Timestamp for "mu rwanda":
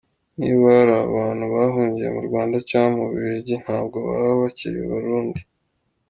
2.15-2.57